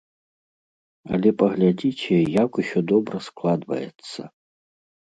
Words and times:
Але 1.17 1.29
паглядзіце, 1.43 2.17
як 2.43 2.51
усё 2.65 2.79
добра 2.95 3.17
складваецца! 3.31 4.21